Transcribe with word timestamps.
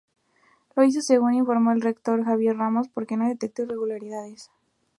Lo 0.75 0.83
hizo, 0.83 0.99
según 1.01 1.35
informó 1.35 1.73
el 1.73 1.81
rector 1.81 2.23
Javier 2.25 2.57
Ramos, 2.57 2.87
porque 2.89 3.17
no 3.17 3.27
detectó 3.27 3.61
irregularidades. 3.61 4.49